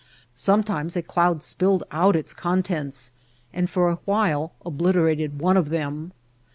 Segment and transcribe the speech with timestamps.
[0.33, 3.11] Sometimes a cloud spilled out its contents
[3.53, 6.11] and for a while obliterated one of them.